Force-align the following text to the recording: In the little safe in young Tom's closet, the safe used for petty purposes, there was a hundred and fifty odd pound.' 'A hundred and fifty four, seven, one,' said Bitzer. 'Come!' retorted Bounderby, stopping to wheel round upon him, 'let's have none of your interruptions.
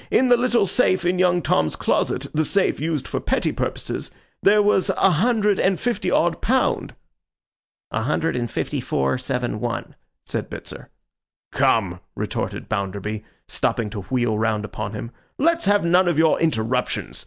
In 0.09 0.29
the 0.29 0.35
little 0.37 0.65
safe 0.65 1.05
in 1.05 1.19
young 1.19 1.43
Tom's 1.43 1.75
closet, 1.75 2.25
the 2.33 2.43
safe 2.43 2.79
used 2.79 3.07
for 3.07 3.19
petty 3.19 3.51
purposes, 3.51 4.09
there 4.41 4.63
was 4.63 4.89
a 4.89 5.11
hundred 5.11 5.59
and 5.59 5.79
fifty 5.79 6.09
odd 6.09 6.41
pound.' 6.41 6.95
'A 7.91 8.01
hundred 8.01 8.35
and 8.35 8.49
fifty 8.49 8.81
four, 8.81 9.19
seven, 9.19 9.59
one,' 9.59 9.93
said 10.25 10.49
Bitzer. 10.49 10.87
'Come!' 11.51 11.99
retorted 12.15 12.67
Bounderby, 12.67 13.23
stopping 13.47 13.91
to 13.91 14.01
wheel 14.01 14.39
round 14.39 14.65
upon 14.65 14.93
him, 14.93 15.11
'let's 15.37 15.65
have 15.65 15.85
none 15.85 16.07
of 16.07 16.17
your 16.17 16.39
interruptions. 16.39 17.19